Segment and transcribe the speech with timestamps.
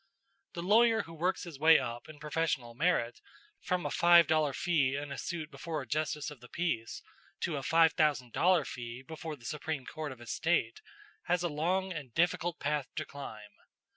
[0.53, 3.21] The lawyer who works his way up in professional merit
[3.59, 7.03] from a five dollar fee in a suit before a justice of the peace
[7.41, 10.81] to a five thousand dollar fee before the Supreme Court of his State
[11.25, 13.51] has a long and difficult path to climb.